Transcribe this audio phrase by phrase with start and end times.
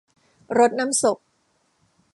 [0.57, 1.17] รดน้ำศพ